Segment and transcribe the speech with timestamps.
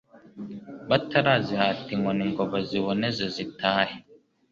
[0.89, 3.95] batarazihata inkoni ngo ziboneze zitahe.